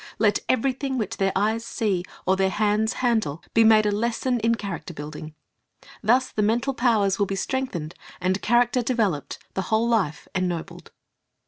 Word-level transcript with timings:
Let 0.17 0.39
everything 0.49 0.97
which 0.97 1.17
their 1.17 1.31
eyes 1.35 1.63
see 1.63 2.03
or 2.25 2.35
their 2.35 2.49
hands 2.49 2.93
handle 3.05 3.43
be 3.53 3.63
made 3.63 3.85
a 3.85 3.91
lesson 3.91 4.39
in 4.39 4.55
character 4.55 4.95
building. 4.95 5.35
Thus 6.01 6.31
the 6.31 6.41
mental 6.41 6.73
powers 6.73 7.19
will 7.19 7.27
be 7.27 7.35
strengthened, 7.35 7.93
the 8.19 8.39
character 8.39 8.81
developed, 8.81 9.37
the 9.53 9.61
whole 9.69 9.91
Jife 9.91 10.25
ennobled. 10.33 10.89